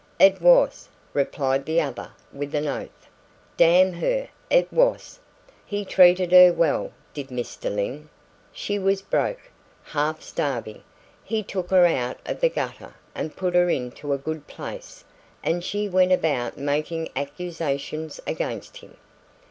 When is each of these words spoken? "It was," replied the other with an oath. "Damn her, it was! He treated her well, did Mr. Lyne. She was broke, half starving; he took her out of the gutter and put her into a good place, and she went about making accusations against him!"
"It 0.19 0.41
was," 0.41 0.89
replied 1.13 1.65
the 1.67 1.79
other 1.79 2.09
with 2.33 2.55
an 2.55 2.65
oath. 2.65 3.07
"Damn 3.55 3.93
her, 3.93 4.29
it 4.49 4.73
was! 4.73 5.19
He 5.63 5.85
treated 5.85 6.31
her 6.31 6.51
well, 6.51 6.91
did 7.13 7.27
Mr. 7.27 7.69
Lyne. 7.69 8.09
She 8.51 8.79
was 8.79 9.03
broke, 9.03 9.51
half 9.83 10.23
starving; 10.23 10.81
he 11.23 11.43
took 11.43 11.69
her 11.69 11.85
out 11.85 12.17
of 12.25 12.39
the 12.41 12.49
gutter 12.49 12.95
and 13.13 13.35
put 13.35 13.53
her 13.53 13.69
into 13.69 14.11
a 14.11 14.17
good 14.17 14.47
place, 14.47 15.03
and 15.43 15.63
she 15.63 15.87
went 15.87 16.11
about 16.13 16.57
making 16.57 17.09
accusations 17.15 18.19
against 18.25 18.77
him!" 18.77 18.97